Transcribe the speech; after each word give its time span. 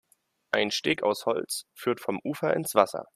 Ein 0.49 0.71
Steg 0.71 1.03
aus 1.03 1.27
Holz 1.27 1.67
führt 1.75 1.99
vom 2.01 2.19
Ufer 2.23 2.55
ins 2.55 2.73
Wasser. 2.73 3.05